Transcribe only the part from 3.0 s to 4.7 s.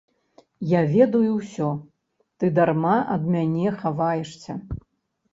ад мяне хаваешся.